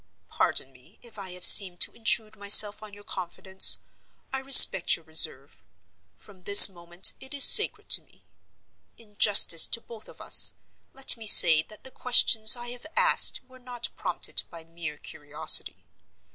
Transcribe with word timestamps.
—Pardon 0.31 0.71
me 0.71 0.97
if 1.03 1.19
I 1.19 1.29
have 1.33 1.45
seemed 1.45 1.79
to 1.81 1.93
intrude 1.93 2.35
myself 2.35 2.81
on 2.81 2.91
your 2.91 3.03
confidence. 3.03 3.81
I 4.33 4.39
respect 4.39 4.95
your 4.95 5.05
reserve—from 5.05 6.41
this 6.41 6.67
moment 6.67 7.13
it 7.19 7.35
is 7.35 7.43
sacred 7.43 7.87
to 7.89 8.01
me. 8.01 8.25
In 8.97 9.15
justice 9.19 9.67
to 9.67 9.79
both 9.79 10.09
of 10.09 10.19
us, 10.19 10.53
let 10.95 11.17
me 11.17 11.27
say 11.27 11.61
that 11.61 11.83
the 11.83 11.91
questions 11.91 12.55
I 12.55 12.69
have 12.69 12.87
asked 12.95 13.41
were 13.47 13.59
not 13.59 13.89
prompted 13.95 14.41
by 14.49 14.63
mere 14.63 14.97
curiosity. 14.97 15.85